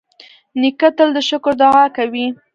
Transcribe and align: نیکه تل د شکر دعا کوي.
نیکه 0.61 0.89
تل 0.97 1.09
د 1.15 1.17
شکر 1.29 1.53
دعا 1.61 1.85
کوي. 1.97 2.27